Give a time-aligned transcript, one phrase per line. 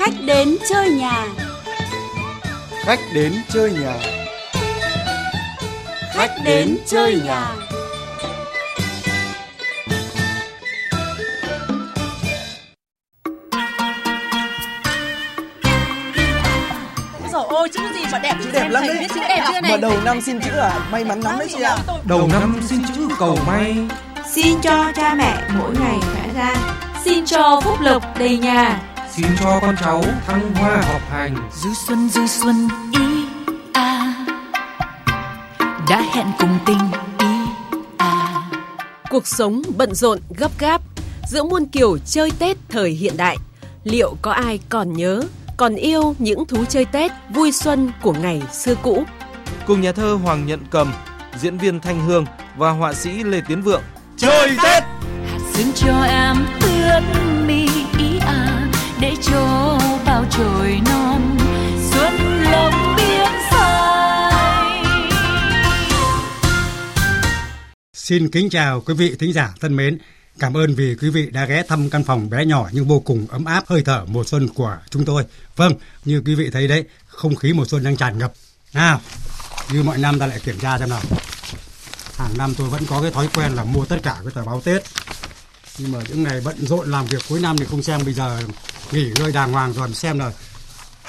[0.00, 1.26] Khách đến chơi nhà.
[2.84, 3.94] Khách đến chơi nhà.
[6.14, 7.46] Khách đến chơi nhà.
[17.32, 19.06] Rồi ôi chữ gì mà đẹp Chữ đẹp lắm đấy.
[19.14, 20.88] Chữ đẹp chưa này Mở đầu năm xin chữ à?
[20.92, 21.76] May mắn lắm đấy chị ạ.
[22.04, 23.76] Đầu năm xin chữ cầu may
[24.32, 26.54] Xin cho cha mẹ mỗi ngày khỏe ra
[27.04, 28.80] Xin cho phúc lộc đầy nhà
[29.16, 31.50] Xin cho con cháu thăng hoa học hành.
[31.54, 33.26] Du xuân du xuân ý
[33.72, 34.14] a.
[35.90, 36.78] Đã hẹn cùng tình
[37.18, 37.26] ý
[37.98, 38.42] a.
[39.10, 40.82] Cuộc sống bận rộn gấp gáp
[41.28, 43.36] Giữa muôn kiểu chơi Tết thời hiện đại.
[43.84, 45.22] Liệu có ai còn nhớ
[45.56, 49.04] Còn yêu những thú chơi Tết Vui xuân của ngày xưa cũ?
[49.66, 50.92] Cùng nhà thơ Hoàng Nhận Cầm,
[51.38, 53.82] diễn viên Thanh Hương và họa sĩ Lê Tiến Vượng.
[54.16, 54.82] Chơi Tết.
[55.24, 57.00] hạt cho em ướt
[57.46, 57.69] mi
[59.00, 61.36] để cho bao trời non
[61.90, 64.84] xuân lộng biếc dài
[67.94, 69.98] Xin kính chào quý vị thính giả thân mến.
[70.38, 73.26] Cảm ơn vì quý vị đã ghé thăm căn phòng bé nhỏ nhưng vô cùng
[73.30, 75.24] ấm áp hơi thở mùa xuân của chúng tôi.
[75.56, 78.32] Vâng, như quý vị thấy đấy, không khí mùa xuân đang tràn ngập.
[78.74, 79.00] Nào,
[79.72, 81.02] như mọi năm ta lại kiểm tra xem nào.
[82.16, 84.60] Hàng năm tôi vẫn có cái thói quen là mua tất cả cái tờ báo
[84.60, 84.82] Tết.
[85.78, 88.40] Nhưng mà những ngày bận rộn làm việc cuối năm thì không xem bây giờ
[88.92, 90.32] nghỉ ngơi đàng hoàng rồi xem là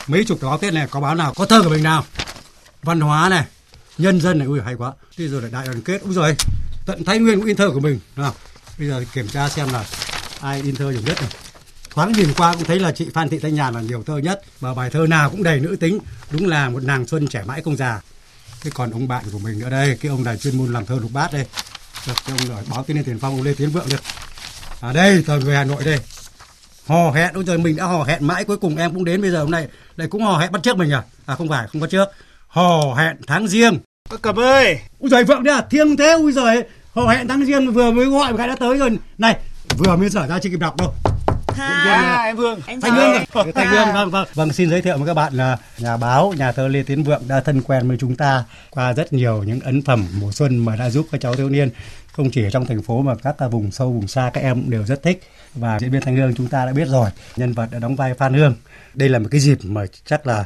[0.08, 2.06] mấy chục tờ báo Tết này có báo nào có thơ của mình nào.
[2.84, 3.45] Văn hóa này,
[3.98, 4.94] nhân dân này ui hay quá.
[5.18, 6.36] bây rồi lại đại đoàn kết, úi rồi
[6.86, 8.00] tận Thái Nguyên cũng in thơ của mình.
[8.16, 8.36] Nào,
[8.80, 9.86] bây giờ kiểm tra xem là
[10.40, 11.30] ai in thơ nhiều nhất này.
[11.90, 14.42] Thoáng nhìn qua cũng thấy là chị Phan Thị Thanh Nhàn là nhiều thơ nhất
[14.59, 16.00] và bài thơ nào cũng đầy nữ tính,
[16.31, 18.02] đúng là một nàng xuân trẻ mãi không già.
[18.62, 20.98] Thế còn ông bạn của mình nữa đây, cái ông này chuyên môn làm thơ
[21.02, 21.46] lục bát đây.
[22.08, 24.00] Được, cái ông rồi báo tin lên tiền phong ông Lê Tiến Vượng đây.
[24.82, 26.00] À đây, tờ người Hà Nội đây.
[26.88, 29.32] Hò hẹn, ôi trời mình đã hò hẹn mãi cuối cùng em cũng đến bây
[29.32, 31.04] giờ hôm nay lại cũng hò hẹn bắt trước mình à?
[31.26, 32.06] À không phải, không bắt trước.
[32.47, 33.80] Hò hẹn tháng riêng.
[34.22, 34.80] Cầm ơi.
[35.00, 36.64] Ui giời Vượng đấy à, thiêng thế, ui giời.
[36.94, 38.97] Hò hẹn tháng riêng vừa mới gọi một cái đã tới rồi.
[39.18, 39.38] Này,
[39.78, 40.94] vừa mới dở ra chưa kịp đọc đâu.
[41.58, 42.59] À, em Hương.
[42.66, 43.53] Anh Thanh Hương.
[43.56, 44.28] Thanh Hương vâng vâng.
[44.34, 47.22] Vâng xin giới thiệu với các bạn là nhà báo, nhà thơ Lê Tiến Vượng
[47.28, 50.75] đã thân quen với chúng ta qua rất nhiều những ấn phẩm mùa xuân mà
[50.75, 51.70] đã giúp các cháu thiếu niên
[52.11, 54.69] không chỉ ở trong thành phố mà các vùng sâu vùng xa các em cũng
[54.69, 55.22] đều rất thích
[55.55, 58.13] và diễn viên Thanh Hương chúng ta đã biết rồi nhân vật đã đóng vai
[58.13, 58.55] Phan Hương
[58.94, 60.45] đây là một cái dịp mà chắc là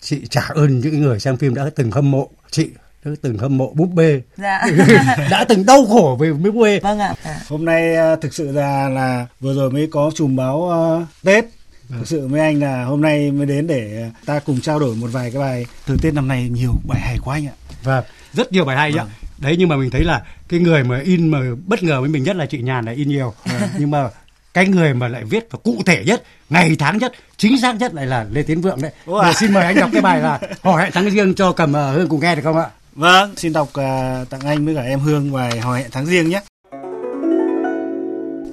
[0.00, 2.70] chị trả ơn những người xem phim đã từng hâm mộ chị
[3.04, 4.62] đã từng hâm mộ búp bê Dạ.
[5.30, 7.14] đã từng đau khổ về búp bê Vâng ạ.
[7.22, 7.40] À.
[7.48, 11.44] Hôm nay à, thực sự ra là vừa rồi mới có chùm báo à, Tết.
[11.88, 15.06] Thực sự với anh là hôm nay mới đến để ta cùng trao đổi một
[15.12, 17.52] vài cái bài từ Tết năm nay nhiều bài hay quá anh ạ.
[17.82, 19.08] Vâng, rất nhiều bài hay Vâng.
[19.22, 19.25] ạ.
[19.38, 22.22] Đấy nhưng mà mình thấy là cái người mà in mà bất ngờ với mình
[22.22, 23.34] nhất là chị Nhàn là in nhiều.
[23.78, 24.08] nhưng mà
[24.54, 27.94] cái người mà lại viết và cụ thể nhất, ngày tháng nhất, chính xác nhất
[27.94, 28.92] lại là Lê Tiến Vượng đấy.
[29.06, 29.32] Ủa à?
[29.32, 32.08] xin mời anh đọc cái bài là Hò hẹn tháng riêng cho cầm uh, Hương
[32.08, 32.66] cùng nghe được không ạ?
[32.96, 36.28] Vâng, xin đọc à, tặng anh với cả em Hương bài hò hẹn tháng riêng
[36.28, 36.40] nhé.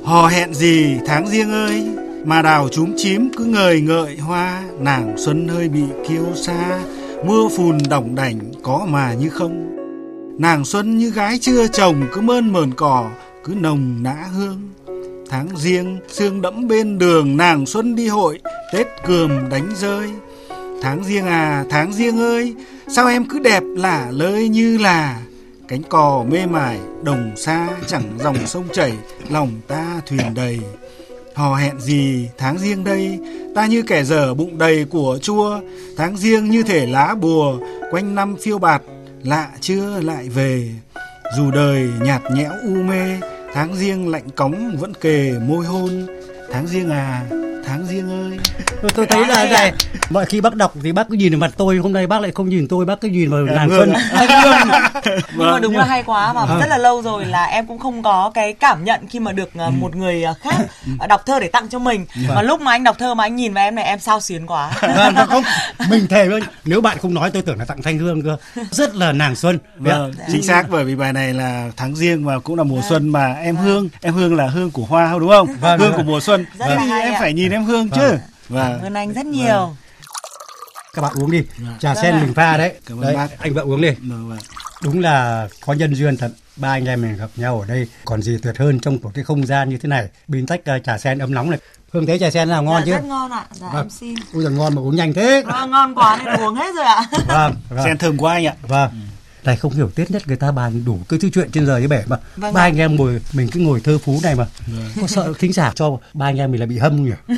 [0.04, 1.88] Hò hẹn gì tháng riêng ơi,
[2.26, 6.80] mà đào chúm chím cứ ngời ngợi hoa, nàng xuân hơi bị kiêu xa,
[7.26, 9.73] mưa phùn đỏng đảnh có mà như không.
[10.38, 13.10] Nàng xuân như gái chưa chồng cứ mơn mờn cỏ,
[13.44, 14.70] cứ nồng nã hương.
[15.30, 18.40] Tháng riêng, sương đẫm bên đường, nàng xuân đi hội,
[18.74, 20.10] Tết cườm đánh rơi.
[20.82, 22.56] Tháng riêng à, tháng riêng ơi,
[22.88, 25.22] sao em cứ đẹp lả lơi như là
[25.68, 28.94] cánh cò mê mải, đồng xa chẳng dòng sông chảy,
[29.30, 30.60] lòng ta thuyền đầy.
[31.36, 33.20] Hò hẹn gì tháng riêng đây,
[33.56, 35.60] ta như kẻ dở bụng đầy của chua,
[35.98, 37.58] tháng riêng như thể lá bùa,
[37.92, 38.82] quanh năm phiêu bạt,
[39.24, 40.70] lạ chưa lại về.
[41.38, 43.20] Dù đời nhạt nhẽo u mê,
[43.54, 46.08] tháng riêng lạnh cóng vẫn kề môi hôn.
[46.52, 47.26] Tháng riêng à,
[47.66, 48.38] tháng riêng ơi.
[48.84, 49.74] Tôi, tôi thấy là này,
[50.10, 52.32] mọi khi bác đọc thì bác cứ nhìn vào mặt tôi, hôm nay bác lại
[52.36, 53.94] không nhìn tôi, bác cứ nhìn vào nàng Hương xuân.
[55.38, 56.60] Nhưng mà đúng là hay quá mà Vâng.
[56.60, 59.50] rất là lâu rồi là em cũng không có cái cảm nhận khi mà được
[59.58, 60.56] ờ, một người ờ, khác
[61.00, 62.06] ờ, đọc thơ để tặng cho mình.
[62.36, 64.48] Mà lúc mà anh đọc thơ mà anh nhìn vào em này em sao xuyến
[64.48, 64.72] quá.
[64.82, 65.44] Vâng, vâng, không,
[65.90, 68.38] mình thề luôn, nếu bạn không nói tôi tưởng là tặng Thanh Hương cơ.
[68.72, 69.60] Rất là nàng xuân.
[69.78, 73.10] Vâng, chính xác bởi vì bài này là tháng riêng và cũng là mùa xuân
[73.10, 75.48] mà em Hương, em Hương là hương của hoa đúng không?
[75.60, 75.98] Vâng, hương vâng.
[75.98, 76.46] của mùa xuân.
[76.60, 77.20] Rất là hay em ạ.
[77.20, 78.18] phải nhìn em Hương chứ.
[78.50, 78.72] Vâng.
[78.78, 79.76] Cảm ơn anh rất nhiều.
[80.94, 81.44] Các bạn uống đi,
[81.80, 82.20] trà Vâng sen ạ.
[82.24, 82.74] mình pha đấy.
[82.88, 83.28] Cảm ơn đấy bác.
[83.40, 83.90] anh vợ uống đi.
[84.02, 84.40] Vâng, vâng.
[84.84, 88.22] đúng là có nhân duyên thật ba anh em mình gặp nhau ở đây còn
[88.22, 90.98] gì tuyệt hơn trong một cái không gian như thế này bình tách uh, trà
[90.98, 91.60] sen ấm nóng này
[91.92, 93.46] hương thấy trà sen nào ngon dạ, chứ Rất ngon ạ.
[93.52, 93.82] Dạ Vâng.
[93.82, 94.16] em xin.
[94.34, 97.04] ui giời ngon mà uống nhanh thế Ờ, ngon quá nên uống hết rồi ạ.
[97.28, 98.54] vâng vâng Sen thơm quá anh ạ.
[98.62, 98.90] vâng
[99.46, 101.88] này không hiểu tết nhất người ta bàn đủ cái thứ chuyện trên giờ như
[101.88, 102.18] bể mà.
[102.36, 102.64] Vâng ba ạ.
[102.64, 104.46] anh em ngồi mình cứ ngồi thơ phú này mà.
[105.02, 107.36] Có sợ thính giả cho ba anh em mình là bị hâm không nhỉ?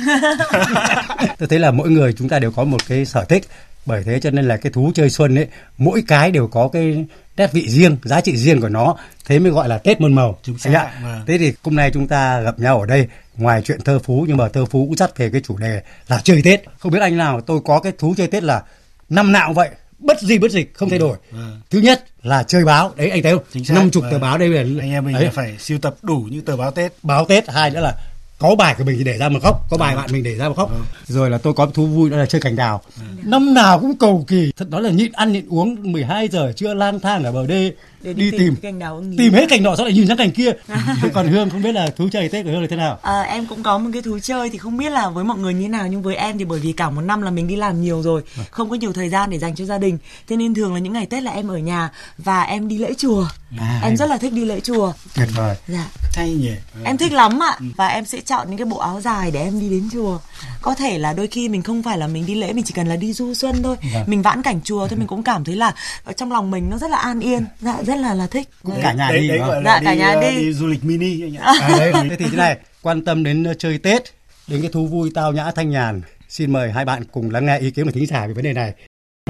[1.38, 3.48] Tôi thấy là mỗi người chúng ta đều có một cái sở thích.
[3.86, 5.46] Bởi thế cho nên là cái thú chơi xuân ấy
[5.78, 7.06] mỗi cái đều có cái
[7.36, 8.96] nét vị riêng giá trị riêng của nó.
[9.26, 10.38] Thế mới gọi là tết muôn màu.
[10.42, 10.82] Chính Anh ạ.
[10.82, 11.22] xác, vâng.
[11.26, 14.36] thế thì hôm nay chúng ta gặp nhau ở đây ngoài chuyện thơ phú nhưng
[14.36, 16.62] mà thơ phú cũng dắt về cái chủ đề là chơi tết.
[16.78, 18.62] Không biết anh nào tôi có cái thú chơi tết là
[19.08, 21.16] năm nào cũng vậy bất gì bất dịch không thay đổi.
[21.30, 21.60] Vâng.
[21.70, 22.92] thứ nhất là chơi báo.
[22.96, 23.64] Đấy anh thấy không?
[23.68, 24.12] Năm chục vâng.
[24.12, 26.70] tờ báo đây là anh em mình đấy, phải siêu tập đủ những tờ báo
[26.70, 26.92] Tết.
[27.02, 27.94] Báo tết hai nữa là
[28.38, 29.66] có bài của mình thì để ra mà khóc.
[29.70, 30.02] Có bài Vâng.
[30.02, 30.70] bạn mình để ra mà khóc.
[31.06, 32.82] Rồi là tôi có thú vui đó là chơi cành đào.
[33.22, 34.52] Năm nào cũng cầu kỳ.
[34.56, 37.72] Thật đó là nhịn ăn nhịn uống 12 giờ trưa lang thang ở bờ đê
[38.02, 39.16] Để đi, đi tìm cái cành ý.
[39.18, 40.52] tìm hết cành nọ sao lại nhìn sang cành kia.
[41.14, 42.98] Còn hương không biết là thú chơi tết của hương là thế nào?
[43.02, 45.54] À, em cũng có một cái thú chơi thì không biết là với mọi người
[45.54, 47.82] như nào nhưng với em thì bởi vì cả một năm là mình đi làm
[47.82, 48.46] nhiều rồi Vâng.
[48.50, 49.98] không có nhiều thời gian để dành cho gia đình.
[50.28, 52.94] Thế nên thường là những ngày tết là em ở nhà và em đi lễ
[52.98, 53.28] chùa.
[53.58, 54.92] À, em rất là thích đi lễ chùa.
[55.14, 55.56] Tuyệt vời.
[55.68, 55.86] Dạ.
[56.12, 56.50] Hay nhỉ.
[56.84, 57.58] Em thích lắm ạ.
[57.76, 60.18] Và em sẽ chọn những cái bộ áo dài để em đi đến chùa.
[60.62, 62.86] Có thể là đôi khi mình không phải là mình đi lễ mình chỉ cần
[62.88, 63.76] là đi du xuân thôi.
[63.94, 64.04] Vâng.
[64.06, 66.78] mình vãn cảnh chùa thôi mình cũng cảm thấy là ở trong lòng mình nó
[66.78, 67.44] rất là an yên.
[67.60, 68.48] Dạ rất là là thích.
[68.62, 70.36] Cũng cả nhà đấy, đi đấy là Dạ, cả đi, nhà ờ, đi.
[70.36, 73.44] đi du lịch mini anh ạ à, đấy, thế thì thế này quan tâm đến
[73.44, 74.02] ờ, chơi tết
[74.48, 76.00] đến cái thú vui tao nhã thanh nhàn.
[76.28, 78.52] Xin mời hai bạn cùng lắng nghe ý kiến của thính giả về vấn đề
[78.52, 78.72] này.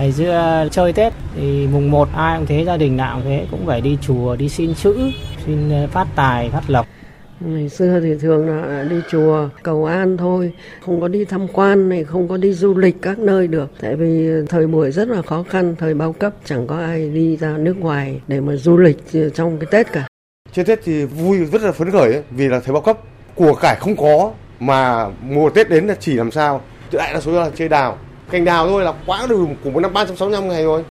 [0.01, 3.47] Ngày xưa chơi Tết thì mùng 1 ai cũng thế, gia đình nào cũng thế,
[3.51, 4.97] cũng phải đi chùa, đi xin chữ,
[5.47, 6.87] xin ờ, phát tài, phát lộc.
[7.41, 11.89] Ngày xưa thì thường là đi chùa cầu an thôi, không có đi tham quan
[11.89, 13.71] này, không có đi du lịch các nơi được.
[13.81, 17.37] Tại vì thời buổi rất là khó khăn, thời bao cấp chẳng có ai đi
[17.37, 18.99] ra nước ngoài để mà du lịch
[19.35, 20.07] trong cái Tết cả.
[20.53, 22.99] Chơi Tết thì vui rất là phấn khởi ấy, vì là thời bao cấp.
[23.35, 26.61] Của cải không có mà mùa Tết đến là chỉ làm sao.
[26.93, 27.99] Đại đa số là chơi đào.
[28.31, 30.85] Cành đào thôi là quá đủ của một năm 365 ngày rồi.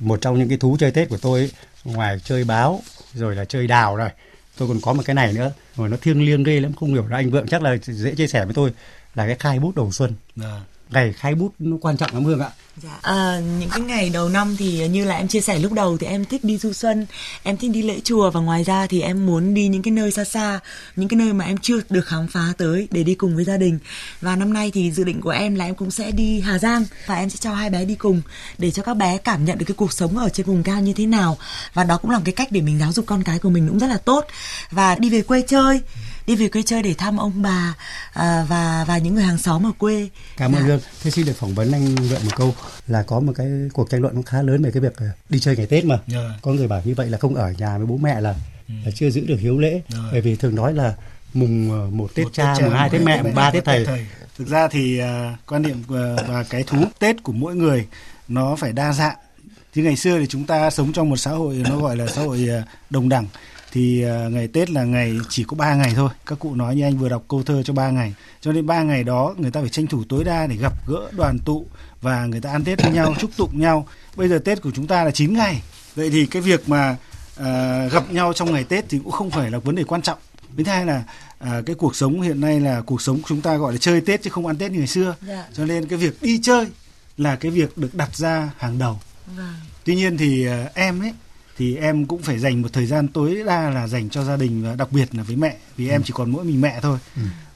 [0.00, 1.50] Một trong những cái thú chơi tết của tôi ấy,
[1.84, 2.80] ngoài chơi báo
[3.14, 4.08] rồi là chơi đào rồi
[4.58, 7.06] tôi còn có một cái này nữa rồi nó thiêng liêng ghê lắm không hiểu
[7.06, 8.72] là anh vượng chắc là dễ chia sẻ với tôi
[9.14, 12.40] là cái khai bút đầu xuân à ngày khai bút nó quan trọng lắm hương
[12.40, 12.50] ạ
[12.82, 12.98] Dạ.
[13.02, 16.06] À, những cái ngày đầu năm thì như là em chia sẻ lúc đầu thì
[16.06, 17.06] em thích đi du xuân,
[17.42, 20.10] em thích đi lễ chùa và ngoài ra thì em muốn đi những cái nơi
[20.10, 20.60] xa xa,
[20.96, 23.56] những cái nơi mà em chưa được khám phá tới để đi cùng với gia
[23.56, 23.78] đình.
[24.20, 26.84] Và năm nay thì dự định của em là em cũng sẽ đi Hà Giang
[27.06, 28.22] và em sẽ cho hai bé đi cùng
[28.58, 30.92] để cho các bé cảm nhận được cái cuộc sống ở trên vùng cao như
[30.92, 31.38] thế nào.
[31.74, 33.68] Và đó cũng là một cái cách để mình giáo dục con cái của mình
[33.68, 34.26] cũng rất là tốt.
[34.70, 35.80] Và đi về quê chơi,
[36.26, 37.74] đi về quê chơi để thăm ông bà
[38.12, 40.08] à, và và những người hàng xóm ở quê.
[40.36, 40.66] cảm ơn Dạ.
[40.68, 42.54] hương thế xin được phỏng vấn anh vượng một câu
[42.86, 45.40] là có một cái cuộc tranh luận cũng khá lớn về cái việc ờ, đi
[45.40, 46.30] chơi ngày tết mà Dạ.
[46.42, 48.34] có người bảo như vậy là không ở nhà với bố mẹ là,
[48.68, 48.74] Ừ.
[48.84, 50.08] là chưa giữ được hiếu lễ Rồi.
[50.12, 50.94] bởi vì thường nói là
[51.34, 53.86] mùng ờ, một tết Một cha mùng hai tết mẹ mùng ba tết thầy
[54.38, 57.86] thực ra thì à, quan điểm của, và cái thú Tết của mỗi người
[58.28, 59.16] nó phải đa dạng
[59.74, 62.22] chứ ngày xưa thì chúng ta sống trong một xã hội nó gọi là xã
[62.22, 63.26] hội à, đồng đẳng
[63.72, 66.10] thì à, ngày Tết là ngày chỉ có 3 ngày thôi.
[66.26, 68.14] Các cụ nói như anh vừa đọc câu thơ cho 3 ngày.
[68.40, 71.10] Cho nên 3 ngày đó người ta phải tranh thủ tối đa để gặp gỡ
[71.12, 71.66] đoàn tụ
[72.00, 73.86] và người ta ăn Tết với nhau chúc tụng nhau.
[74.16, 75.62] Bây giờ Tết của chúng ta là 9 ngày.
[75.94, 76.96] Vậy thì cái việc mà
[77.36, 80.18] à, gặp nhau trong ngày Tết thì cũng không phải là vấn đề quan trọng.
[80.56, 81.02] Thứ hai là
[81.38, 84.22] à, cái cuộc sống hiện nay là cuộc sống chúng ta gọi là chơi Tết
[84.22, 85.14] chứ không ăn Tết như ngày xưa.
[85.26, 85.46] Dạ.
[85.52, 86.66] cho nên cái việc đi chơi
[87.16, 89.00] là cái việc được đặt ra hàng đầu.
[89.36, 89.54] Vâng.
[89.84, 91.12] tuy nhiên thì à, em ấy
[91.60, 94.62] thì em cũng phải dành một thời gian tối đa là dành cho gia đình
[94.62, 96.98] và đặc biệt là với mẹ vì em chỉ còn mỗi mình mẹ thôi.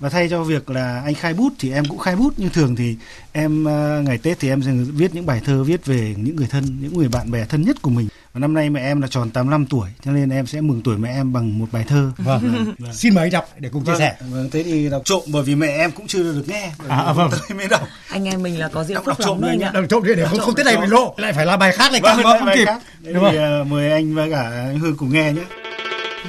[0.01, 2.77] Và thay cho việc là anh khai bút thì em cũng khai bút nhưng thường
[2.77, 2.97] thì
[3.33, 6.47] em à, ngày Tết thì em sẽ viết những bài thơ viết về những người
[6.47, 9.09] thân những người bạn bè thân nhất của mình và năm nay mẹ em là
[9.09, 12.11] tròn 85 tuổi cho nên em sẽ mừng tuổi mẹ em bằng một bài thơ.
[12.19, 12.75] Vâng.
[12.93, 14.17] Xin mời anh đọc để cùng chia Vâng, sẻ.
[14.31, 17.13] Vâng thế thì đọc trộm bởi vì mẹ em cũng chưa được nghe À, vì
[17.17, 17.31] vâng.
[17.31, 17.89] tôi mới đọc.
[18.11, 19.71] Anh em mình là có diễm Đọc- phúc đọc trộm anh ạ.
[19.75, 21.93] đọc trộm đi để không, không tết này bị lộ lại phải là bài khác
[21.93, 22.65] này Vâng, vâng, không kịp.
[22.67, 23.37] đúng thì không?
[23.39, 25.43] à, mời anh và cả anh Hương cùng nghe nhé.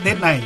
[0.05, 0.43] Tết này.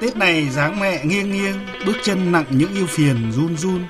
[0.00, 1.54] Tết này dáng mẹ nghiêng nghiêng
[1.86, 3.84] Bước chân nặng những yêu phiền run run.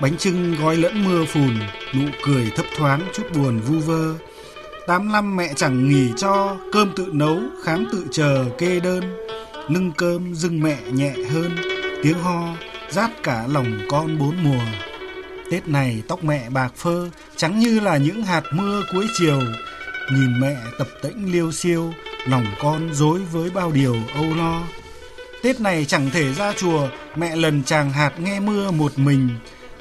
[0.00, 1.58] Bánh trưng gói lẫn mưa phùn
[1.94, 4.14] Nụ cười thấp thoáng chút buồn vu vơ
[4.88, 9.16] Tám năm mẹ chẳng nghỉ cho, Cơm tự nấu, khám tự chờ kê đơn.
[9.68, 11.56] Nâng cơm dưng mẹ nhẹ hơn,
[12.02, 12.54] Tiếng ho
[12.90, 14.64] rát cả lòng con bốn mùa.
[15.50, 19.40] Tết này tóc mẹ bạc phơ Trắng như là những hạt mưa cuối chiều.
[20.12, 21.92] Nhìn mẹ tập tễnh liêu siêu
[22.26, 24.62] Lòng con dối với bao điều âu lo.
[25.42, 29.28] Tết này chẳng thể ra chùa, Mẹ lần chàng hạt nghe mưa một mình.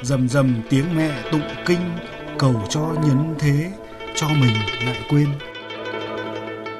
[0.01, 1.97] Dầm dầm tiếng mẹ tụng kinh,
[2.39, 3.71] Cầu cho nhấn thế.
[4.19, 4.53] Cho mình
[4.85, 5.27] lại quên.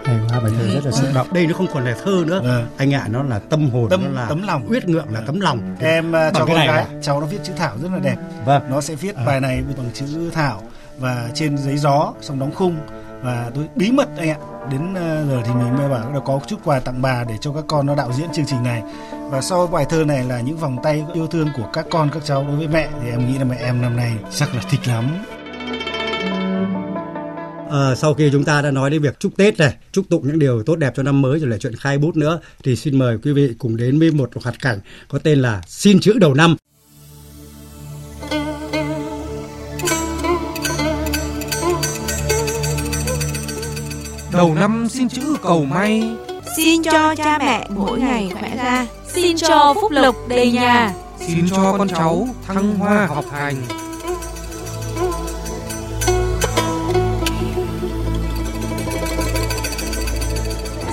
[0.06, 1.28] Hay quá bài thơ rất là xúc động.
[1.34, 2.42] Đây nó không còn là thơ nữa.
[2.44, 2.68] Vâng.
[2.78, 4.68] anh ạ nó là tâm hồn Tâm- nó là tấm lòng.
[4.68, 5.76] huyết ngượng là tấm lòng.
[5.80, 6.88] Em uh, Bằng cho cái con này gái à?
[7.02, 8.16] cháu nó viết chữ thảo rất là đẹp.
[8.46, 8.64] Vâng.
[8.70, 9.24] Nó sẽ viết À.
[9.26, 10.62] bài này bằng chữ thảo
[11.00, 12.76] và trên giấy gió xong đóng khung.
[13.24, 14.38] Và tôi bí mật anh ạ
[14.72, 17.54] đến ờ, giờ thì mình mới bảo là có chút quà tặng bà để cho
[17.54, 18.82] các con nó đạo diễn chương trình này.
[19.30, 22.26] Và sau bài thơ này là những vòng tay yêu thương của các con các
[22.26, 22.88] cháu đối với mẹ.
[23.04, 25.06] Thì em nghĩ là mẹ em năm nay chắc là thích lắm
[27.70, 30.40] Ờ, sau khi chúng ta đã nói đến việc chúc Tết này, chúc tụng những
[30.40, 33.18] điều tốt đẹp cho năm mới rồi lại chuyện khai bút nữa thì xin mời
[33.24, 36.56] quý vị cùng đến với một hoạt cảnh có tên là Xin chữ đầu năm.
[44.34, 46.04] Đầu năm xin chữ cầu may
[46.58, 48.88] Xin cho cha mẹ mỗi ngày khỏe ra.
[49.08, 50.94] Xin cho phúc lộc đầy nhà.
[51.20, 53.56] Xin cho con cháu thăng hoa học hành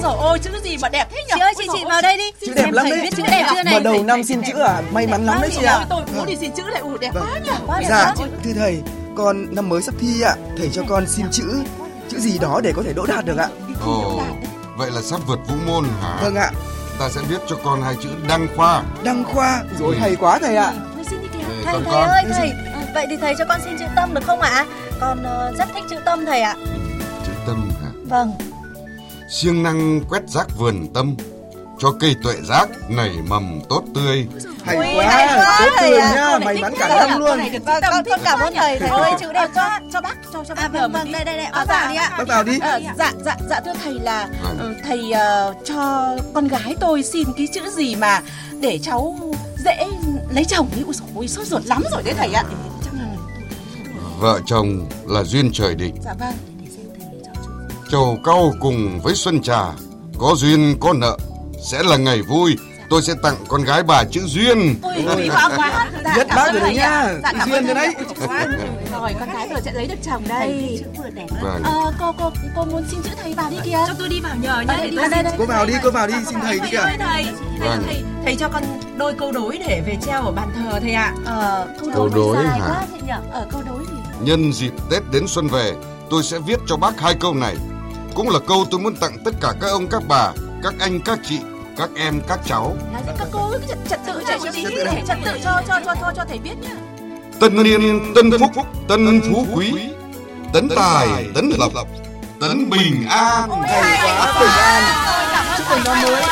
[0.04, 1.32] Rồi ôi chữ gì mà đẹp thế nhỉ?
[1.34, 2.30] Chị ơi, chị chị vào đây đi.
[2.46, 3.10] Chữ đẹp lắm đấy.
[3.16, 3.74] Chữ đẹp chưa này?
[3.74, 4.82] Mở đầu năm xin chữ à?
[4.92, 5.86] May mắn lắm đấy chị ạ.
[5.88, 7.86] Tôi cũng đi xin chữ này, ui đẹp quá nhỉ.
[7.88, 8.82] Dạ, thưa thầy,
[9.16, 11.62] con năm mới sắp thi ạ, thầy cho con xin chữ,
[12.10, 13.48] chữ gì đó để có thể đỗ đạt được ạ.
[13.84, 14.22] Ồ,
[14.76, 16.18] vậy là sắp vượt vũ môn hả?
[16.22, 16.50] Vâng ạ.
[16.98, 18.82] Ta sẽ viết cho con hai chữ đăng khoa.
[19.04, 20.00] Đăng khoa, rồi Ừ.
[20.00, 20.72] hay quá thầy ạ.
[21.64, 22.08] Thầy, thầy con?
[22.08, 22.52] ơi, thầy.
[22.94, 24.66] Vậy thì thầy cho con xin chữ tâm được không ạ?
[25.00, 26.54] Con ờ, rất thích chữ tâm thầy ạ.
[27.26, 27.88] Chữ tâm hả?
[28.08, 28.32] Vâng.
[29.30, 31.16] Siêng năng quét rác vườn tâm,
[31.78, 34.26] cho cây tuệ giác nảy mầm tốt tươi.
[34.64, 36.12] Hay Ui, quá, hay quá, tốt thầy tươi ạ.
[36.14, 37.38] nhá, Con mắn quá cả năm luôn.
[37.64, 38.78] Vâng, con con cảm ơn thầy.
[38.78, 39.80] Thầy ơi, chữ đẹp cho quá.
[39.92, 42.10] cho bác cho cho bác À, vâng, vâng, đây, đây, đây, bác vào đi ạ.
[42.18, 42.58] Bác vào đi.
[42.62, 44.58] Ờ, dạ dạ dạ thưa thầy là Vâng.
[44.58, 48.20] ừ, thầy ờ, cho con gái tôi xin cái chữ gì mà
[48.60, 49.16] để cháu
[49.64, 49.86] dễ
[50.30, 50.82] lấy chồng ấy.
[50.86, 52.44] Ui ôi, sốt ruột lắm rồi đấy thầy ạ.
[54.18, 56.34] Vợ chồng là duyên trời định, dạ vâng.
[57.94, 59.60] Trầu cau cùng với xuân trà,
[60.18, 61.16] có duyên có nợ,
[61.70, 62.56] sẽ là ngày vui.
[62.90, 64.74] Tôi sẽ tặng con gái bà chữ duyên.
[64.82, 65.90] Ôi, quý quá quá.
[66.04, 67.94] Dạ, Nhất cảm bác ơn rồi đấy thầy nhá, Dạ, duyên ơn rồi thầy đấy.
[68.92, 70.80] Rồi con gái tôi sẽ lấy được chồng đây.
[70.84, 71.26] Chữ vừa đẹp.
[71.42, 71.62] Vâng.
[71.62, 73.84] Ờ, cô cô cô muốn xin chữ thầy vào đi kìa.
[73.88, 74.76] Cho tôi đi vào nhờ nhá.
[74.82, 76.76] Để tôi xin Cô vào đi, cô vào đi, xin thầy đi kìa.
[76.82, 77.24] Thầy ơi, thầy.
[77.60, 77.82] Vâng.
[77.86, 78.62] Thầy, thầy cho con
[78.96, 81.14] đôi câu đối để về treo ở bàn thờ thầy ạ.
[81.24, 82.66] Ờ, câu đối dài hả?
[82.66, 83.12] quá chị nhỉ?
[83.32, 85.72] Ở câu đối thì Nhân dịp Tết đến xuân về,
[86.10, 87.56] tôi sẽ viết cho bác hai câu này.
[88.14, 91.18] Cũng là câu tôi muốn tặng tất cả các ông các bà, các anh các
[91.28, 91.38] chị,
[91.76, 92.76] các em các cháu.
[93.18, 95.94] các cô cứ trật, trật tự cho chị đi để trật tự cho cho cho
[96.00, 96.76] cho cho thầy biết nhá.
[97.40, 98.50] Tân niên tân phúc,
[98.88, 99.72] tân phú quý,
[100.52, 101.72] tấn tài, tấn lộc,
[102.40, 103.50] tấn bình an.
[103.62, 104.82] Hay quá, bình an.
[105.58, 106.22] Chúc mừng năm mới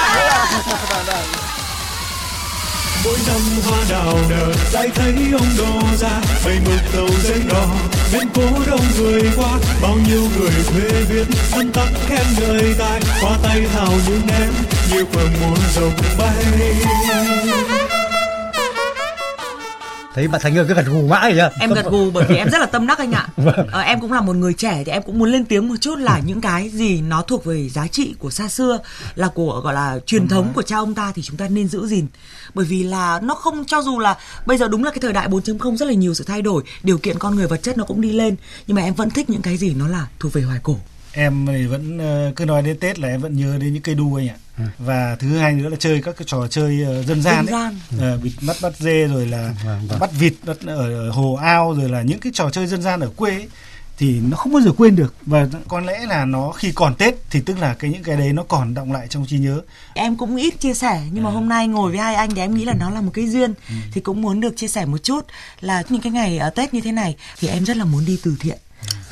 [3.04, 7.66] mỗi năm hoa đào nở lại thấy ông đồ ra bầy mực tàu giấy đỏ,
[8.12, 13.00] bên phố đông người qua bao nhiêu người thuê viết thân tắc khen người tài.
[13.20, 14.52] Qua tay thảo như ném
[14.90, 17.71] như phường mùa rồng bay.
[20.14, 21.50] Thấy bạn Thành cứ gật gù mãi nhá.
[21.60, 23.28] em gật gù bởi vì em rất là tâm đắc anh ạ.
[23.72, 25.98] Ờ, em cũng là một người trẻ thì em cũng muốn lên tiếng một chút
[25.98, 28.78] là những cái gì nó thuộc về giá trị của xa xưa
[29.14, 31.86] là của gọi là truyền thống của cha ông ta thì chúng ta nên giữ
[31.86, 32.06] gìn.
[32.54, 34.16] Bởi vì là nó không cho dù là
[34.46, 36.98] bây giờ đúng là cái thời đại 4.0 rất là nhiều sự thay đổi điều
[36.98, 39.42] kiện con người vật chất nó cũng đi lên nhưng mà em vẫn thích những
[39.42, 40.78] cái gì nó là thuộc về hoài cổ.
[41.12, 43.94] Em thì vẫn ờ, cứ nói đến Tết là em vẫn nhớ đến những cây
[43.94, 44.36] đu anh ạ
[44.78, 47.62] và thứ hai nữa là chơi các cái trò chơi ờ, dân gian Dân ấy.
[47.90, 48.00] gian.
[48.00, 49.54] Ờ, bịt mắt bắt dê rồi là
[50.00, 53.00] bắt vịt bắt ở, ở hồ ao rồi là những cái trò chơi dân gian
[53.00, 53.48] ở quê ấy,
[53.98, 55.14] thì nó không bao giờ quên được.
[55.26, 58.32] Và có lẽ là nó khi còn Tết thì tức là cái những cái đấy
[58.32, 59.60] nó còn động lại trong trí nhớ.
[59.94, 62.54] Em cũng ít chia sẻ nhưng mà hôm nay ngồi với hai anh thì em
[62.54, 63.54] nghĩ là nó là một cái duyên.
[63.92, 65.26] Thì cũng muốn được chia sẻ một chút
[65.60, 68.18] là những cái ngày ở Tết như thế này thì em rất là muốn đi
[68.22, 68.58] từ thiện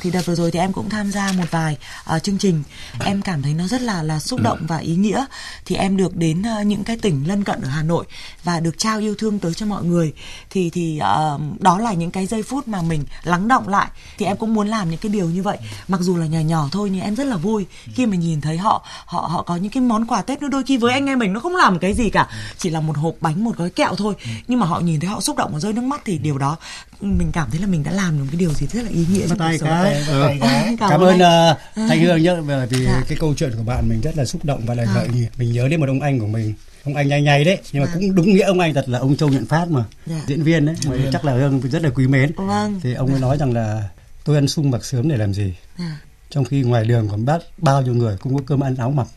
[0.01, 1.77] thì đợt vừa rồi thì em cũng tham gia một vài
[2.15, 2.63] uh, chương trình.
[2.99, 5.25] Em cảm thấy nó rất là là xúc động và ý nghĩa.
[5.65, 8.05] Thì em được đến uh, những cái tỉnh lân cận ở Hà Nội
[8.43, 10.13] và được trao yêu thương tới cho mọi người.
[10.49, 10.99] Thì thì
[11.35, 13.87] uh, đó là những cái giây phút mà mình lắng động lại.
[14.17, 15.57] Thì em cũng muốn làm những cái điều như vậy.
[15.87, 18.57] Mặc dù là nhỏ nhỏ thôi nhưng em rất là vui khi mà nhìn thấy
[18.57, 20.47] họ họ họ có những cái món quà Tết nữa.
[20.47, 22.27] Đôi khi với anh em mình nó không làm cái gì cả.
[22.57, 24.13] Chỉ là một hộp bánh một gói kẹo thôi.
[24.47, 26.57] Nhưng mà họ nhìn thấy họ xúc động và rơi nước mắt thì điều đó
[27.01, 29.05] mình cảm thấy là mình đã làm được một cái điều gì rất là ý
[29.11, 29.69] nghĩa trong cuộc sống.
[30.07, 30.29] Ờ.
[30.39, 31.57] Cảm cảm ơn uh,
[31.89, 33.03] Thanh Hương nhé bởi vì Dạ.
[33.07, 34.93] cái câu chuyện của bạn mình rất là xúc động và là À.
[34.95, 37.57] gợi nhịp mình nhớ đến một ông anh của mình ông anh nhai nhai đấy
[37.71, 37.93] nhưng mà À.
[37.93, 40.21] cũng đúng nghĩa ông anh thật là ông Châu Nhuận Phát mà Dạ.
[40.27, 41.11] diễn viên đấy mà viên.
[41.11, 42.79] chắc là Hương rất là quý mến Vâng.
[42.83, 43.89] thì ông ấy nói rằng là
[44.25, 45.97] tôi ăn sung mặc sớm để làm gì Dạ.
[46.29, 49.07] trong khi ngoài đường còn bác bao nhiêu người cũng có cơm ăn áo mặc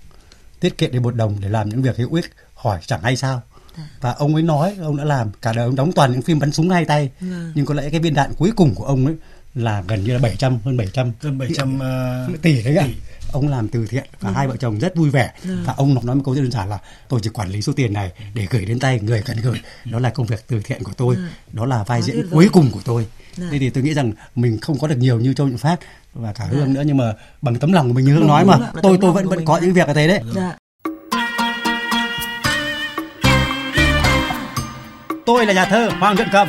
[0.60, 3.42] tiết kiệm đến một đồng để làm những việc hữu ích hỏi chẳng hay sao
[4.00, 6.52] và ông ấy nói ông đã làm cả đời ông đóng toàn những phim bắn
[6.52, 7.52] súng hai tay Vâng.
[7.54, 9.14] nhưng có lẽ cái viên đạn cuối cùng của ông ấy
[9.54, 11.80] là gần như là 700 hơn 700 hơn 700
[12.34, 12.86] uh, tỷ đấy ạ
[13.34, 15.32] ông làm từ thiện cả hai vợ chồng rất vui vẻ.
[15.64, 17.92] Và ông nói một câu rất đơn giản là tôi chỉ quản lý số tiền
[17.92, 19.60] này để gửi đến tay người cần gửi.
[19.84, 21.16] Đó là công việc từ thiện của tôi.
[21.52, 23.06] Đó là vai diễn cuối cùng của tôi.
[23.36, 25.80] Thế thì tôi nghĩ rằng mình không có được nhiều như châu Nhuận Phát
[26.14, 28.58] và cả Hương nữa nhưng mà bằng tấm lòng của mình như Hương nói mà
[28.82, 30.20] tôi tôi vẫn vẫn có những việc ở thế đấy.
[35.26, 36.48] Tôi là nhà thơ Hoàng Nhuận Cầm.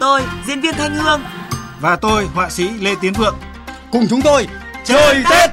[0.00, 1.20] Tôi, diễn viên Thanh Hương.
[1.84, 3.36] Và tôi, họa sĩ Lê Tiến Vượng.
[3.92, 4.46] Cùng chúng tôi
[4.84, 5.50] chơi Tết.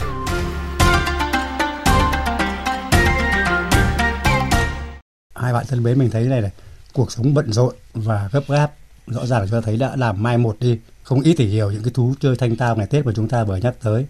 [5.35, 6.51] Hai bạn thân mến mình thấy này này,
[6.93, 8.71] cuộc sống bận rộn và gấp gáp
[9.07, 11.91] rõ ràng cho thấy đã làm mai một đi không ít thì hiểu những cái
[11.93, 14.05] thú chơi thanh tao ngày Tết mà chúng ta vừa nhắc tới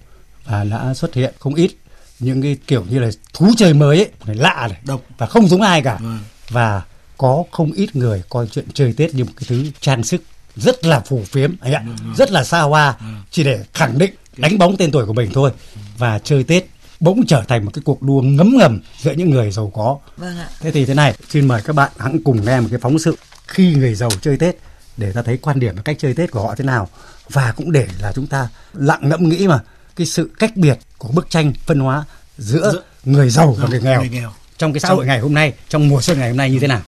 [0.46, 1.72] và đã xuất hiện không ít
[2.20, 5.48] những cái kiểu như là thú chơi mới ấy, này lạ này độc và không
[5.48, 6.16] giống ai cả ừ.
[6.50, 6.82] và
[7.18, 10.22] có không ít người coi chuyện chơi Tết như một cái thứ trang sức
[10.56, 12.06] rất là phù phiếm anh ạ, ừ.
[12.18, 13.06] rất là xa hoa ừ.
[13.32, 15.52] chỉ để khẳng định đánh bóng tên tuổi của mình thôi
[15.98, 16.66] và chơi Tết
[17.00, 19.98] bỗng trở thành một cái cuộc đua ngấm ngầm giữa những người giàu có.
[20.18, 20.50] Vâng ạ.
[20.60, 23.16] Thế thì thế này, xin mời các bạn hãy cùng nghe một cái phóng sự
[23.48, 24.56] khi người giàu chơi Tết
[24.98, 26.88] để ta thấy quan điểm và cách chơi Tết của họ thế nào
[27.30, 29.60] và cũng để là chúng ta lặng ngẫm nghĩ mà
[29.96, 32.06] cái sự cách biệt của bức tranh phân hóa
[32.38, 35.34] giữa, giữa người giàu và người nghèo, người nghèo trong cái xã hội ngày hôm
[35.34, 36.82] nay, trong mùa xuân ngày hôm nay như thế nào.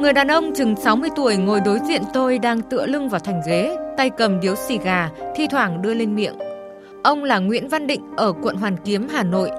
[0.00, 3.40] Người đàn ông chừng 60 tuổi ngồi đối diện tôi đang tựa lưng vào thành
[3.46, 6.34] ghế, tay cầm điếu xì gà, thi thoảng đưa lên miệng.
[7.02, 9.50] Ông là Nguyễn Văn Định ở quận Hoàn Kiếm, Hà Nội.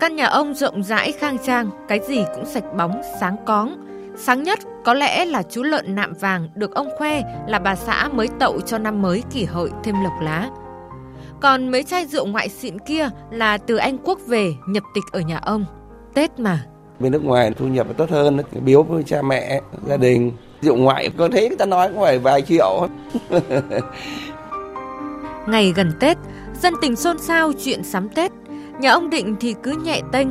[0.00, 3.86] Căn nhà ông rộng rãi khang trang, cái gì cũng sạch bóng, sáng cóng.
[4.16, 8.08] Sáng nhất có lẽ là chú lợn nạm vàng được ông khoe là bà xã
[8.12, 10.50] mới tậu cho năm mới kỷ hợi thêm lộc lá.
[11.40, 15.20] Còn mấy chai rượu ngoại xịn kia là từ Anh Quốc về nhập tịch ở
[15.20, 15.64] nhà ông.
[16.14, 16.64] Tết mà,
[17.00, 20.32] bên nước ngoài thu nhập tốt hơn, biếu với cha mẹ, gia đình.
[20.60, 22.88] Rượu ngoại có thấy người ta nói cũng phải vài triệu.
[25.46, 26.18] Ngày gần tết,
[26.62, 28.32] dân tình xôn xao chuyện sắm tết.
[28.80, 30.28] Nhà ông định thì cứ nhẹ tênh.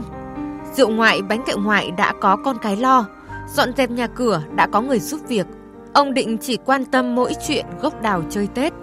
[0.74, 3.06] Rượu ngoại, bánh kẹo ngoại đã có con cái lo.
[3.54, 5.48] Dọn dẹp nhà cửa, đã có người giúp việc.
[5.94, 8.74] Ông định chỉ quan tâm mỗi chuyện gốc đào chơi tết.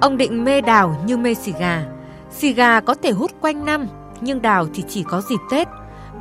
[0.00, 1.82] Ông định mê đào như mê xì gà.
[2.30, 3.86] Xì gà có thể hút quanh năm,
[4.20, 5.68] nhưng đào thì chỉ có dịp tết.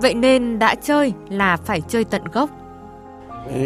[0.02, 2.50] Vậy nên đã chơi là phải chơi tận gốc.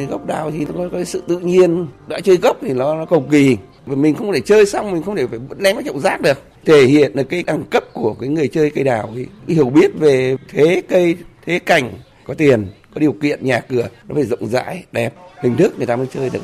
[0.10, 3.26] Gốc đào thì có, có sự tự nhiên, đã chơi gốc thì nó, nó cầu
[3.32, 3.58] kỳ.
[3.86, 6.42] Và mình không thể chơi xong mình không thể phải ném vào chậu rác được.
[6.66, 9.92] Thể hiện được cái đẳng cấp của cái người chơi cây đào, cái hiểu biết
[10.00, 11.94] về thế cây, thế cảnh,
[12.28, 15.88] có tiền, có điều kiện nhà cửa nó phải rộng rãi, đẹp, hình thức người
[15.88, 16.42] ta mới chơi được.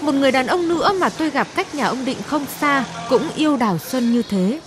[0.00, 3.22] Một người đàn ông nữa mà tôi gặp cách nhà ông Định không xa cũng
[3.36, 4.60] yêu đào xuân như thế.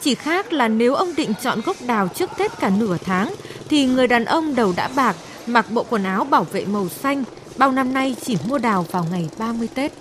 [0.00, 3.34] Chỉ khác là nếu ông định chọn gốc đào trước Tết cả nửa tháng,
[3.68, 7.24] thì người đàn ông đầu đã bạc, mặc bộ quần áo bảo vệ màu xanh,
[7.56, 9.92] bao năm nay chỉ mua đào vào ngày 30 Tết.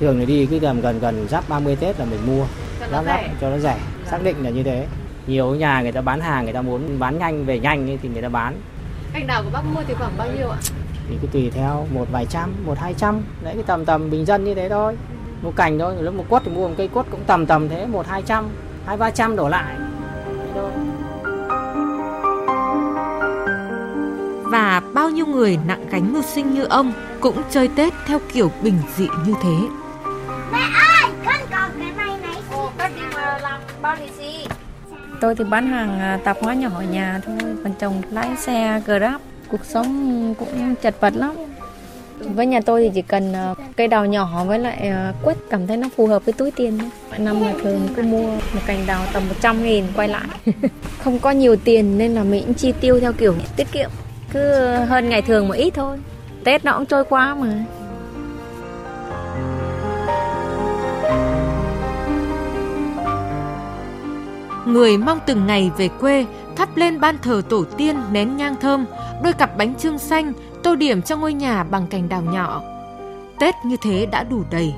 [0.00, 2.46] Thường thì đi cứ gần gần gần giáp 30 Tết là mình mua,
[2.90, 3.78] giáp giáp cho nó rẻ,
[4.10, 4.86] xác định là như thế.
[5.26, 8.22] Nhiều nhà người ta bán hàng, người ta muốn bán nhanh về nhanh thì người
[8.22, 8.56] ta bán.
[9.12, 10.58] Cành đào của bác mua thì khoảng bao nhiêu ạ?
[11.08, 14.24] Thì cứ tùy theo một vài trăm, một hai trăm, đấy cái tầm tầm bình
[14.24, 14.96] dân như thế thôi.
[15.42, 17.86] Mua cành thôi, lúc một quất thì mua một cây quất cũng tầm tầm thế,
[17.86, 18.48] một hai trăm
[18.86, 19.74] hai ba trăm đổ lại
[24.44, 28.50] và bao nhiêu người nặng gánh mưu sinh như ông cũng chơi Tết theo kiểu
[28.62, 29.56] bình dị như thế.
[30.52, 32.36] Mẹ ơi, con còn cái này này.
[32.52, 34.46] Ồ, con đi mà làm bao lì xì.
[35.20, 38.80] Tôi thì bán hàng à, tạp hóa nhỏ ở nhà thôi, còn chồng lái xe
[38.86, 39.20] Grab.
[39.48, 41.32] Cuộc sống cũng chật vật lắm.
[42.34, 45.66] Với nhà tôi thì chỉ cần ờ, cây đào nhỏ với lại ờ, quất cảm
[45.66, 47.18] thấy nó phù hợp với túi tiền thôi.
[47.18, 50.26] Năm là thường cứ mua một cành đào tầm 100 nghìn quay lại.
[50.98, 53.90] Không có nhiều tiền nên là mình cũng chi tiêu theo kiểu tiết kiệm.
[54.32, 55.98] Cứ hơn ngày thường một ít thôi.
[56.44, 57.64] Tết nó cũng trôi qua mà.
[64.66, 68.84] Người mong từng ngày về quê, thắp lên ban thờ tổ tiên nén nhang thơm,
[69.22, 70.32] đôi cặp bánh trưng xanh,
[70.64, 72.62] tô điểm cho ngôi nhà bằng cành đào nhỏ.
[73.40, 74.74] Tết như thế đã đủ đầy.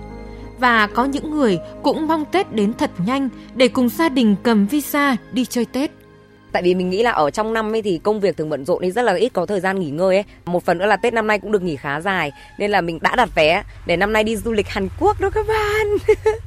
[0.59, 4.66] Và có những người cũng mong Tết đến thật nhanh để cùng gia đình cầm
[4.66, 5.90] visa đi chơi Tết
[6.53, 8.83] tại vì mình nghĩ là ở trong năm ấy thì công việc thường bận rộn
[8.83, 11.14] nên rất là ít có thời gian nghỉ ngơi ấy một phần nữa là tết
[11.14, 14.12] năm nay cũng được nghỉ khá dài, nên là mình đã đặt vé để năm
[14.12, 15.87] nay đi du lịch hàn quốc đó các bạn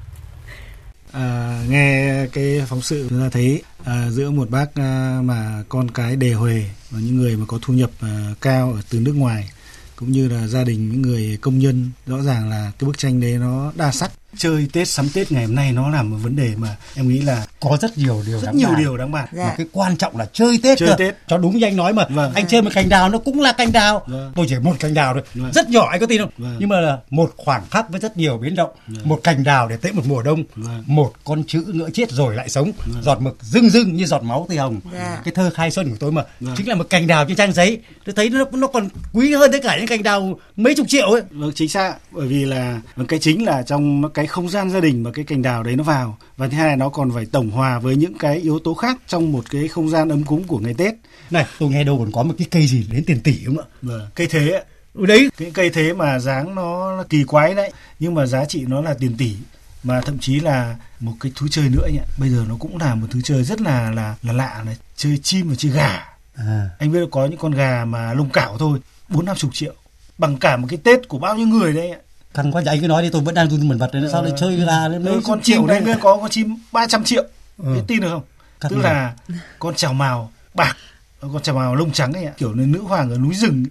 [1.12, 5.92] à, nghe cái phóng sự chúng ta thấy à, giữa một bác à, mà con
[5.92, 9.14] cái đề huề và những người mà có thu nhập à, cao ở từ nước
[9.14, 9.50] ngoài
[9.96, 13.22] cũng như là gia đình những người công nhân rõ ràng là cái bức tranh
[13.22, 16.36] đấy nó đa sắc chơi Tết sắm Tết ngày hôm nay nó là một vấn
[16.36, 18.78] đề mà em nghĩ là có rất nhiều điều rất đáng nhiều bàn.
[18.80, 19.28] điều đáng bàn.
[19.38, 20.96] Mà cái quan trọng là chơi Tết Chơi cơ.
[20.96, 21.16] Tết.
[21.28, 22.34] cho đúng như anh nói mà Vâng.
[22.34, 24.32] anh chơi một cành đào nó cũng là cành đào Vâng.
[24.36, 25.52] tôi chỉ một cành đào thôi Vâng.
[25.54, 26.56] rất nhỏ anh có tin không Vâng.
[26.60, 28.70] nhưng mà là một khoảnh khắc với rất nhiều biến động
[29.04, 30.84] một cành đào để tết một mùa đông Vâng.
[30.88, 32.72] một con chữ nữa chết rồi lại sống
[33.02, 35.22] giọt mực rưng rưng như giọt máu tươi hồng Dạ.
[35.26, 36.54] cái thơ khai xuân của tôi mà Vâng.
[36.58, 39.52] chính là một cành đào trên trang giấy tôi thấy nó nó còn quý hơn
[39.52, 42.82] tất cả những cành đào mấy chục triệu ấy Vâng chính xác bởi vì là
[43.08, 45.84] cái chính là trong cái không gian gia đình mà cái cành đào đấy nó
[45.84, 46.18] vào.
[46.38, 49.32] Và thứ hai nó còn phải tổng hòa với những cái yếu tố khác trong
[49.32, 50.94] một cái không gian ấm cúng của ngày Tết.
[51.32, 53.66] này tôi nghe đâu còn có một cái cây gì đến tiền tỷ không ạ?
[53.82, 54.64] Vâng, cây thế ấy.
[54.94, 55.30] Đấy.
[55.38, 58.94] Cái cây thế mà dáng nó, kỳ quái đấy nhưng mà giá trị nó là
[58.94, 59.36] tiền tỷ
[59.84, 62.96] mà thậm chí là một cái thú chơi nữa nhỉ bây giờ nó cũng là
[62.96, 66.06] một thứ chơi rất là là là lạ này chơi chim và chơi gà.
[66.36, 66.70] À.
[66.80, 69.74] anh biết là có những con gà mà lông cảo thôi bốn năm chục triệu
[70.18, 71.94] bằng cả một cái tết của bao nhiêu người đấy
[72.30, 72.34] ạ.
[72.34, 74.34] Căn quá anh cứ nói đi tôi vẫn đang run mẩn vật đấy sao lại
[74.38, 75.86] chơi gà lên mấy Ờ, con chim triệu đấy đây?
[75.94, 77.24] mới có con chim 300 triệu
[77.64, 77.74] Ừ.
[77.76, 78.24] biết tin được không
[78.60, 78.84] Cắt tức nhiều.
[78.84, 79.14] là
[79.60, 80.78] con trào mào bạc
[81.22, 83.66] con trào mào lông trắng ấy ạ kiểu như nữ hoàng ở núi rừng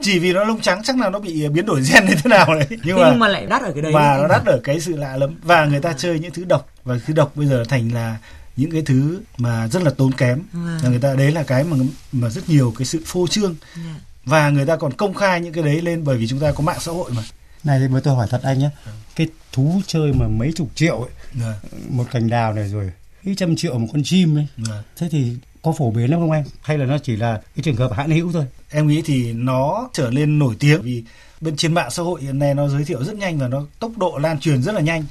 [0.00, 2.54] chỉ vì nó lông trắng chắc là nó bị biến đổi gen như thế nào
[2.54, 4.22] đấy nhưng mà nhưng mà lại đắt ở cái đấy và đấy.
[4.22, 6.96] nó đắt ở cái sự lạ lắm và người ta chơi những thứ độc và
[7.06, 8.16] thứ độc bây giờ thành là
[8.56, 10.78] những cái thứ mà rất là tốn kém Vâng.
[10.82, 11.76] là người ta đấy là cái mà
[12.12, 13.94] mà rất nhiều cái sự phô trương Dạ.
[14.24, 16.62] và người ta còn công khai những cái đấy lên bởi vì chúng ta có
[16.62, 17.22] mạng xã hội mà
[17.64, 18.70] này thì mới tôi hỏi thật anh nhé
[19.16, 21.54] cái thú chơi mà mấy chục triệu ấy Vâng.
[21.88, 22.90] một cành đào này rồi
[23.24, 24.82] mấy trăm triệu một con chim ấy Vâng.
[24.96, 26.44] thế thì có phổ biến lắm không anh?
[26.62, 28.44] Hay là nó chỉ là cái trường hợp hãn hữu thôi?
[28.70, 31.04] Em nghĩ thì nó trở lên nổi tiếng vì
[31.40, 33.92] bên trên mạng xã hội hiện nay nó giới thiệu rất nhanh và nó tốc
[33.98, 35.04] độ lan truyền rất là nhanh.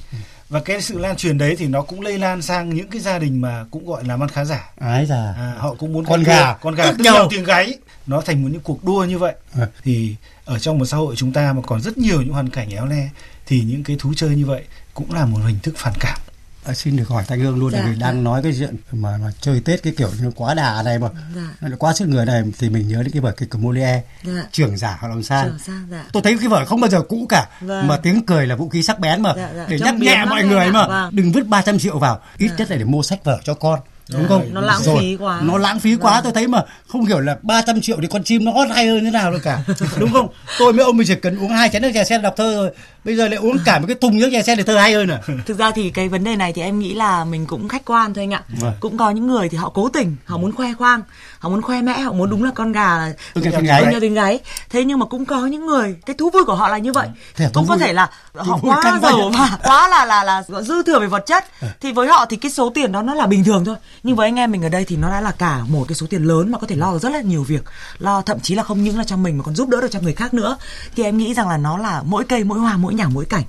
[0.48, 3.18] Và cái sự lan truyền đấy thì nó cũng lây lan sang những cái gia
[3.18, 4.70] đình mà cũng gọi là ăn khá giả.
[4.80, 7.26] Ái à, họ cũng muốn Con cái gà, con gà tức nhau.
[7.30, 9.66] tiếng gáy nó thành một những cuộc đua như vậy À.
[9.84, 12.70] thì ở trong một xã hội chúng ta mà còn rất nhiều những hoàn cảnh
[12.70, 13.08] éo le
[13.46, 16.18] thì những cái thú chơi như vậy cũng là một hình thức phản cảm
[16.64, 18.00] À, xin được hỏi Thanh Hương luôn Dạ, là vì dạ.
[18.00, 20.98] đang nói cái chuyện mà, mà chơi Tết cái kiểu như nó quá đà này
[20.98, 21.68] mà Dạ.
[21.68, 24.42] nó quá sức người này thì mình nhớ đến cái vở kịch của Molière Dạ.
[24.52, 25.48] trưởng giả họ làm sao
[25.90, 26.04] dạ.
[26.12, 27.86] tôi thấy cái vở không bao giờ cũ cả Vâng.
[27.86, 29.66] mà tiếng cười là vũ khí sắc bén mà Dạ, dạ.
[29.68, 31.16] để Trong nhắc nhẹ mọi người mà Vâng.
[31.16, 32.54] đừng vứt 300 triệu vào ít Dạ.
[32.58, 33.80] nhất là để mua sách vở cho con
[34.12, 35.40] đúng không Nó lãng Rồi, phí quá.
[35.42, 36.20] nó lãng phí quá Vâng.
[36.24, 39.04] tôi thấy mà không hiểu là 300 triệu thì con chim nó hót hay hơn
[39.04, 39.58] thế nào được cả
[39.98, 42.34] đúng không tôi với ông mình chỉ cần uống hai chén nước trà sen đọc
[42.36, 42.70] thơ rồi
[43.04, 45.08] bây giờ lại uống cả một cái thùng nước trà sen để thơ hay hơn
[45.08, 47.84] à Thực ra thì cái vấn đề này thì em nghĩ là mình cũng khách
[47.84, 48.42] quan thôi anh ạ.
[48.60, 48.72] Vâng.
[48.80, 51.02] Cũng có những người thì họ cố tình, họ muốn khoe khoang,
[51.38, 54.14] họ muốn khoe mẽ, họ muốn đúng là con gà là Tôi tôi nghe tiếng
[54.14, 54.38] gáy.
[54.70, 57.08] Thế nhưng mà cũng có những người cái thú vui của họ là như vậy.
[57.36, 60.82] Thế Cũng có vui- thể là họ quá giàu và quá là là là dư
[60.82, 61.44] thừa về vật chất.
[61.80, 63.76] Thì với họ thì cái số tiền đó nó là bình thường thôi.
[64.02, 66.06] Nhưng với anh em mình ở đây thì nó đã là cả một cái số
[66.10, 67.64] tiền lớn mà có thể lo được rất là nhiều việc.
[67.98, 70.00] Lo thậm chí là không những là cho mình mà còn giúp đỡ được cho
[70.00, 70.56] người khác nữa.
[70.96, 73.44] Thì em nghĩ rằng là nó là mỗi cây, mỗi hoa, mỗi nhảng, mỗi cảnh.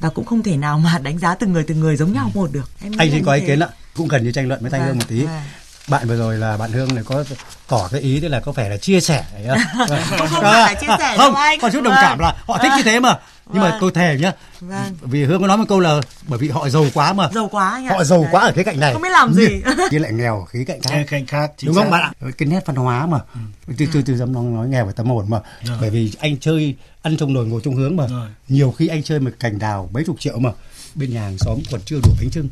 [0.00, 2.52] Và cũng không thể nào mà đánh giá từng người từng người giống nhau một
[2.52, 2.70] được.
[2.82, 4.88] Em anh như có ý kiến ạ cũng cần như tranh luận với thanh Vâng,
[4.88, 5.42] hương một tí vâng.
[5.88, 7.24] bạn vừa rồi là bạn hương này có
[7.68, 9.74] tỏ cái ý tức là có vẻ là chia sẻ đấy á.
[10.18, 11.58] Không, không À, phải là chia sẻ không đâu anh.
[11.60, 12.02] còn chút đồng Vâng.
[12.02, 13.18] cảm là họ thích như thế mà
[13.52, 13.78] nhưng mà Vâng.
[13.80, 14.94] tôi thề nhá Vâng.
[15.00, 17.70] vì hương có nói một câu là bởi vì họ giàu quá mà Giàu quá
[17.70, 17.92] anh ạ.
[17.96, 18.28] họ giàu Đấy.
[18.32, 19.46] quá ở khía cạnh này Không biết làm gì.
[19.90, 22.48] kia lại nghèo ở khía cạnh khác Khía cạnh khác đúng không bạn ạ cái
[22.48, 23.18] nét văn hóa mà
[23.78, 25.78] từ từ từ dám nói, nói nghèo với tâm hồn mà Rồi.
[25.80, 28.28] bởi vì anh chơi ăn trong nồi ngồi trong hướng mà Rồi.
[28.48, 30.50] nhiều khi anh chơi một cành đào mấy chục triệu mà
[30.94, 32.48] bên nhà hàng xóm còn chưa đủ bánh trưng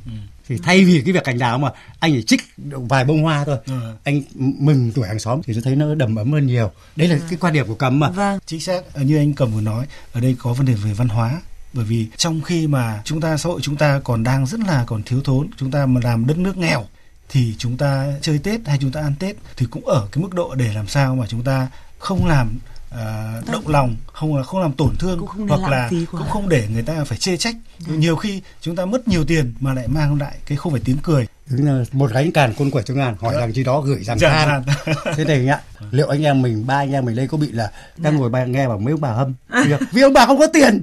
[0.49, 2.41] thì thay vì cái việc cành đào mà anh chỉ trích
[2.89, 3.73] vài bông hoa thôi Ừ.
[4.05, 7.19] anh mừng tuổi hàng xóm thì tôi thấy nó đầm ấm hơn nhiều đấy là
[7.31, 8.39] cái quan điểm của cầm mà Vâng.
[8.47, 11.41] chính xác như anh cầm vừa nói ở đây có vấn đề về văn hóa
[11.73, 14.85] bởi vì trong khi mà chúng ta xã hội chúng ta còn đang rất là
[14.87, 16.85] còn thiếu thốn chúng ta mà làm đất nước nghèo
[17.29, 20.35] thì chúng ta chơi tết hay chúng ta ăn tết thì cũng ở cái mức
[20.35, 22.59] độ để làm sao mà chúng ta không làm
[22.99, 26.49] à, động lòng không là không làm tổn thương Cũng không hoặc là cũng không
[26.49, 27.55] để người ta phải chê trách.
[27.87, 30.97] Nhiều khi chúng ta mất nhiều tiền mà lại mang lại cái không phải tiếng
[31.03, 31.27] cười.
[31.51, 34.19] Đúng là một gánh càn côn quẩy trong ngàn hỏi rằng chi đó gửi rằng
[34.19, 34.63] than.
[35.17, 37.71] thế này ạ liệu anh em mình ba anh em mình đây có bị là
[37.97, 39.35] đang ngồi bài nghe bảo mấy ông bà hâm?
[39.67, 40.83] Vì- vì ông bà không có tiền.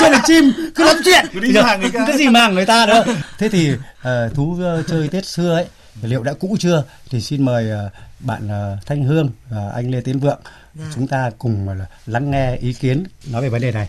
[0.00, 1.26] Chơi được chim cứ lắm chuyện.
[1.32, 2.04] Cứ đi hàng người ta.
[2.08, 3.04] cái gì mang người ta nữa.
[3.38, 3.70] Thế thì
[4.02, 5.66] ờ, thú ờ, chơi tết xưa ấy
[6.02, 6.84] liệu đã cũ chưa?
[7.10, 7.90] Thì xin mời ờ,
[8.20, 10.40] bạn ờ, thanh hương và anh lê tiến vượng
[10.94, 11.74] chúng ta cùng ờ,
[12.06, 13.88] lắng nghe ý kiến nói về vấn đề này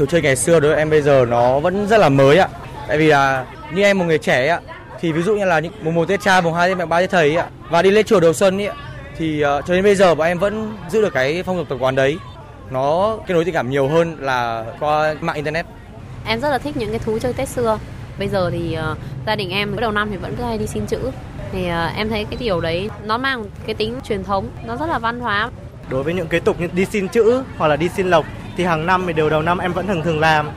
[0.00, 2.48] Đồ chơi ngày xưa đối với em bây giờ nó vẫn rất là mới ạ.
[2.88, 4.60] Tại vì là như em một người trẻ ấy ạ,
[5.00, 7.00] thì ví dụ như là những mùng một Tết cha, mùng hai Tết mẹ, ba
[7.00, 8.74] Tết thầy ấy ạ, và đi lên chùa đầu xuân ấy ạ,
[9.16, 11.76] thì uh, cho đến bây giờ bọn em vẫn giữ được cái phong tục tập
[11.80, 12.18] quán đấy.
[12.70, 15.66] Nó kết nối tình cảm nhiều hơn là qua mạng internet.
[16.26, 17.78] Em rất là thích những cái thú chơi Tết xưa.
[18.18, 20.86] Bây giờ thì uh, gia đình em đầu năm thì vẫn cứ hay đi xin
[20.86, 21.10] chữ.
[21.52, 24.86] Thì uh, em thấy cái điều đấy nó mang cái tính truyền thống, nó rất
[24.86, 25.50] là văn hóa.
[25.88, 28.64] Đối với những cái tục như đi xin chữ hoặc là đi xin lộc thì
[28.64, 30.48] hàng năm thì đều đầu năm em vẫn thường thường làm.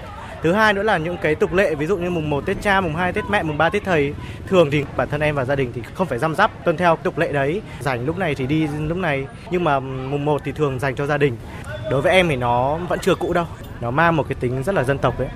[0.44, 2.82] Thứ hai nữa là những cái tục lệ ví dụ như mùng 1 Tết cha,
[2.82, 4.14] mùng 2 Tết mẹ, mùng 3 Tết thầy.
[4.48, 6.96] Thường thì bản thân em và gia đình thì không phải răm rắp tuân theo
[6.96, 7.62] tục lệ đấy.
[7.80, 11.06] Rảnh lúc này thì đi lúc này, nhưng mà mùng 1 thì thường dành cho
[11.06, 11.38] gia đình.
[11.92, 13.46] Đối với em thì nó vẫn chưa cũ đâu.
[13.82, 15.28] Nó mang một cái tính rất là dân tộc ấy.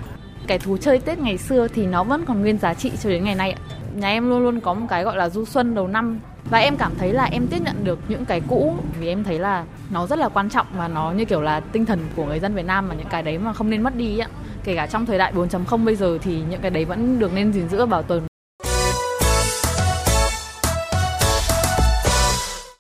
[0.48, 3.24] Cái thú chơi Tết ngày xưa thì nó vẫn còn nguyên giá trị cho đến
[3.24, 3.60] ngày nay ạ.
[3.96, 6.20] Nhà em luôn luôn có một cái gọi là du xuân đầu năm
[6.52, 9.40] và em cảm thấy là em tiếp nhận được những cái cũ vì em thấy
[9.40, 12.40] là nó rất là quan trọng và nó như kiểu là tinh thần của người
[12.40, 14.28] dân Việt Nam mà những cái đấy mà không nên mất đi ạ.
[14.64, 17.54] Kể cả trong thời đại 4.0 bây giờ thì những cái đấy vẫn được nên
[17.54, 18.24] gìn giữ, bảo tồn.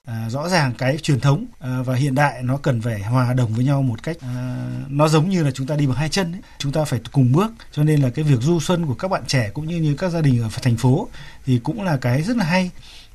[0.07, 3.53] À, rõ ràng cái truyền thống à, và hiện đại nó cần phải hòa đồng
[3.53, 6.31] với nhau một cách à, nó giống như là chúng ta đi bằng hai chân
[6.31, 6.41] ấy.
[6.57, 9.23] chúng ta phải cùng bước, cho nên là cái việc du xuân của các bạn
[9.27, 11.07] trẻ cũng như như các gia đình ở thành phố
[11.45, 12.71] thì cũng là cái rất là hay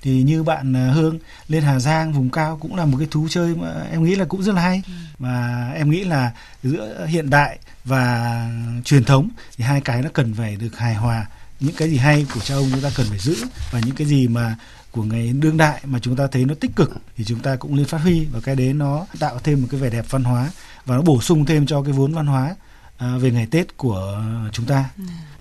[0.07, 3.27] thì như bạn à, Hương lên Hà Giang vùng cao cũng là một cái thú
[3.31, 4.83] chơi mà em nghĩ là cũng rất là hay.
[5.19, 8.51] Và em nghĩ là giữa hiện đại và
[8.85, 11.27] truyền thống thì hai cái nó cần phải được hài hòa.
[11.61, 13.37] Những cái gì hay của cha ông chúng ta cần phải giữ
[13.71, 14.57] và những cái gì mà
[14.91, 17.77] của ngày đương đại mà chúng ta thấy nó tích cực thì chúng ta cũng
[17.77, 18.25] nên phát huy.
[18.25, 20.51] Và cái đấy nó tạo thêm một cái vẻ đẹp văn hóa
[20.85, 22.55] và nó bổ sung thêm cho cái vốn văn hóa
[22.99, 24.91] về ngày Tết của chúng ta.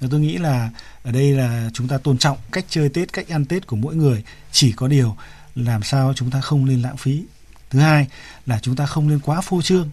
[0.02, 0.08] Ừ.
[0.12, 0.70] Tôi nghĩ là
[1.04, 3.96] ở đây là chúng ta tôn trọng cách chơi Tết, cách ăn Tết của mỗi
[3.96, 4.24] người.
[4.52, 5.15] Chỉ có điều
[5.56, 7.24] làm sao chúng ta không nên lãng phí.
[7.70, 8.08] Thứ hai
[8.46, 9.89] là chúng ta không nên quá phô trương.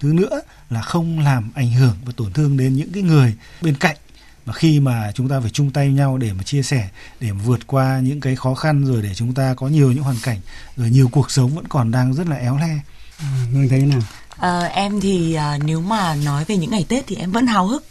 [0.00, 3.74] Thứ nữa là không làm ảnh hưởng và tổn thương đến những cái người bên
[3.74, 3.96] cạnh
[4.44, 6.88] và khi mà chúng ta phải chung tay nhau để mà chia sẻ
[7.20, 10.02] để mà vượt qua những cái khó khăn rồi để chúng ta có nhiều những
[10.02, 10.38] hoàn cảnh
[10.76, 12.78] rồi nhiều cuộc sống vẫn còn đang rất là éo le
[13.18, 14.00] ừ, Hương thấy nào
[14.40, 17.66] à, em thì à, nếu mà nói về những ngày Tết thì em vẫn háo
[17.66, 17.84] hức.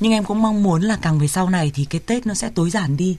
[0.00, 2.50] Nhưng em cũng mong muốn là càng về sau này thì cái Tết nó sẽ
[2.54, 3.16] tối giản đi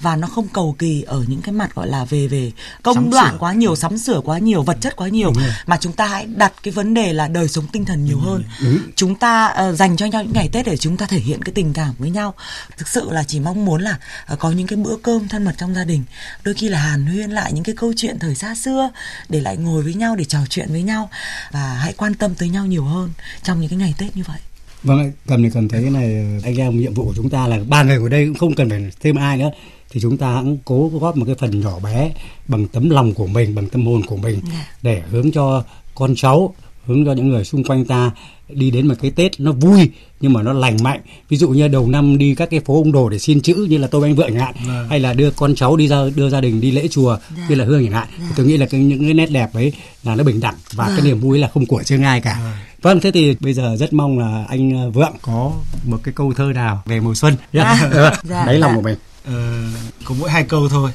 [0.00, 2.52] và nó không cầu kỳ ở những cái mặt gọi là về về
[2.82, 3.38] công sắm đoạn sửa.
[3.38, 5.32] quá nhiều sắm sửa quá nhiều vật chất quá nhiều.
[5.66, 8.24] Mà chúng ta hãy đặt cái vấn đề là đời sống tinh thần nhiều Đúng
[8.24, 8.44] hơn.
[8.62, 8.78] Đúng.
[8.96, 11.52] chúng ta uh, dành cho nhau những ngày tết để chúng ta thể hiện cái
[11.52, 12.34] tình cảm với nhau.
[12.78, 13.98] Thực sự là chỉ mong muốn là
[14.32, 16.02] uh, có những cái bữa cơm thân mật trong gia đình.
[16.44, 18.90] Đôi khi là hàn huyên lại những cái câu chuyện thời xa xưa
[19.28, 21.10] để lại ngồi với nhau để trò chuyện với nhau.
[21.50, 23.10] Và hãy quan tâm tới nhau nhiều hơn
[23.42, 24.38] trong những cái ngày tết như vậy.
[24.82, 27.58] Vâng cầm thì cần thấy cái này anh em nhiệm vụ của chúng ta là
[27.68, 29.50] ba người ở đây cũng không cần phải thêm ai nữa
[29.92, 32.12] thì chúng ta cũng cố góp một cái phần nhỏ bé
[32.48, 34.66] bằng tấm lòng của mình bằng tâm hồn của mình dạ.
[34.82, 36.54] để hướng cho con cháu
[36.86, 38.10] hướng cho những người xung quanh ta
[38.48, 41.68] đi đến một cái Tết nó vui nhưng mà nó lành mạnh ví dụ như
[41.68, 44.14] đầu năm đi các cái phố ông đồ để xin chữ như là tôi anh
[44.14, 44.88] vợ chẳng hạn vâng.
[44.88, 47.46] hay là đưa con cháu đi ra đưa gia đình đi lễ chùa dạ.
[47.48, 48.26] như là hương chẳng hạn dạ.
[48.36, 49.72] tôi nghĩ là cái, những cái nét đẹp ấy
[50.04, 50.96] là nó bình đẳng và vâng.
[50.96, 52.52] cái niềm vui là không của riêng ai cả vâng.
[52.82, 55.52] vâng thế thì bây giờ rất mong là anh vượng có
[55.84, 57.90] một cái câu thơ nào về mùa xuân dạ.
[58.22, 58.46] dạ.
[58.46, 58.76] đấy lòng dạ.
[58.76, 59.61] của mình ờ,
[60.04, 60.90] có mỗi hai câu thôi.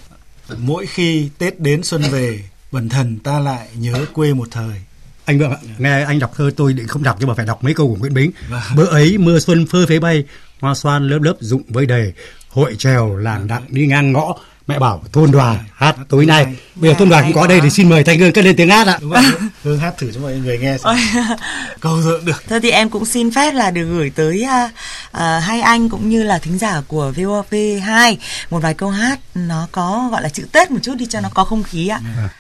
[0.58, 2.40] Mỗi khi tết đến xuân về
[2.72, 4.82] bần thần ta lại nhớ quê một thời.
[5.26, 7.74] Anh vượng nghe anh đọc thơ tôi định không đọc nhưng mà phải đọc mấy
[7.74, 8.32] câu của nguyễn bính.
[8.50, 8.62] Vâng.
[8.76, 10.24] bữa ấy mưa xuân phơ phế bay
[10.60, 12.14] hoa xoan lớp lớp rụng với đầy
[12.50, 14.36] hội trèo làng đặng đi ngang ngõ
[14.68, 16.46] mẹ bảo thôn đoàn hát tối nay.
[16.76, 18.70] Bây giờ thôn đoàn cũng có đây thì xin mời thanh hương cất lên tiếng
[18.70, 19.00] hát ạ.
[19.64, 20.96] Hương hát thử cho mọi người nghe xem.
[21.80, 22.44] Câu thượng được.
[22.50, 24.72] Thôi thì em cũng xin phép là được gửi tới uh,
[25.18, 28.18] uh, hai anh cũng như là thính giả của VOV 2
[28.50, 31.30] một vài câu hát nó có gọi là chữ Tết một chút đi cho nó
[31.34, 32.00] có không khí ạ.
[32.18, 32.32] Yeah.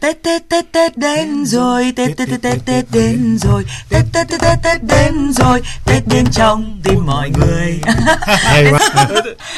[0.00, 4.28] Tết Tết Tết Tết đến rồi Tết Tết Tết Tết Tết đến rồi Tết Tết
[4.28, 7.80] Tết Tết Tết đến rồi Tết đến trong tim mọi người
[8.26, 9.08] Hay quá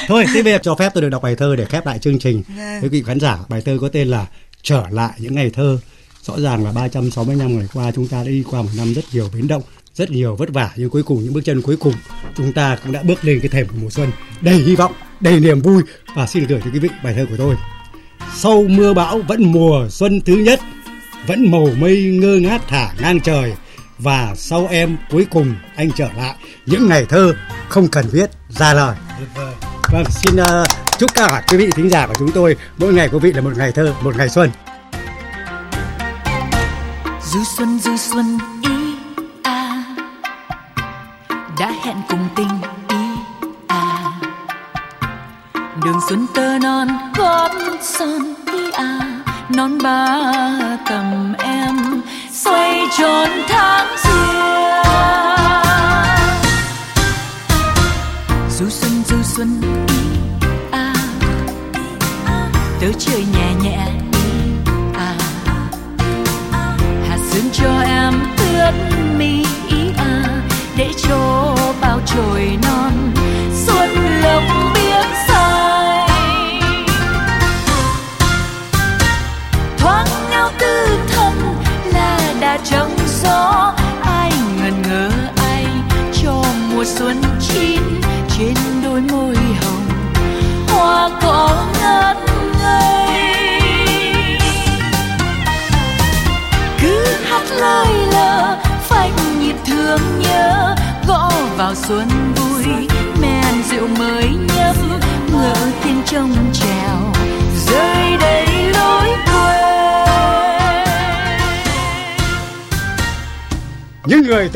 [0.08, 2.18] Thôi thế bây giờ cho phép tôi được đọc bài thơ để khép lại chương
[2.18, 4.26] trình Với quý vị khán giả bài thơ có tên là
[4.62, 5.78] Trở lại những ngày thơ
[6.22, 9.30] Rõ ràng là 365 ngày qua chúng ta đã đi qua một năm rất nhiều
[9.34, 9.62] biến động
[9.94, 11.94] rất nhiều vất vả nhưng cuối cùng những bước chân cuối cùng
[12.36, 15.40] chúng ta cũng đã bước lên cái thềm của mùa xuân đầy hy vọng đầy
[15.40, 15.82] niềm vui
[16.16, 17.54] và xin gửi cho quý vị bài thơ của tôi
[18.34, 20.60] sau mưa bão vẫn mùa xuân thứ nhất
[21.26, 23.52] vẫn màu mây ngơ ngác thả ngang trời.
[23.98, 26.34] Và sau em cuối cùng anh trở lại.
[26.66, 27.34] Những ngày thơ
[27.68, 28.96] không cần viết ra lời.
[29.92, 33.18] Vâng xin uh, chúc cả quý vị thính giả của chúng tôi mỗi ngày quý
[33.18, 34.50] vị là một ngày thơ một ngày xuân.
[37.32, 38.94] Du xuân du xuân ý
[39.42, 39.84] a
[41.60, 42.27] đã hẹn cùng
[45.84, 47.50] đường xuân tơ non, gót
[47.82, 48.98] son đi à.
[49.56, 50.22] Non ba
[50.88, 51.76] tầm em,
[52.32, 54.82] xoay tròn tháng riêng
[58.50, 59.96] du xuân du xuân đi
[60.70, 60.94] à.
[62.26, 62.50] à.
[62.80, 64.07] Tớ chơi nhẹ nhẹ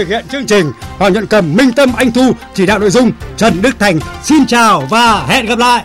[0.02, 3.12] thực hiện chương trình Hoàng Nhuận Cầm, Minh Tâm, Anh Thu chỉ đạo nội dung
[3.36, 3.98] Trần Đức Thành.
[4.22, 5.84] Xin chào và hẹn gặp lại.